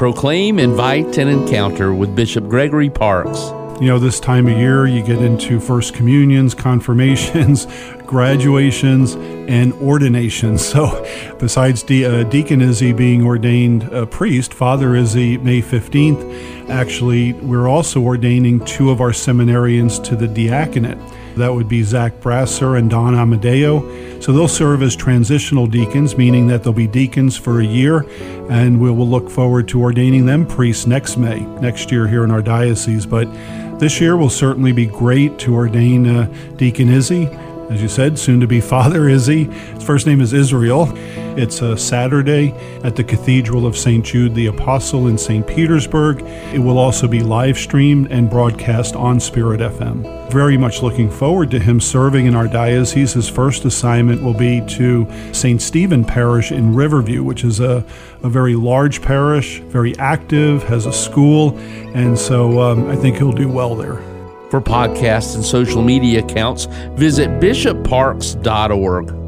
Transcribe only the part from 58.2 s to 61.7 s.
a very large parish, very active, has a school,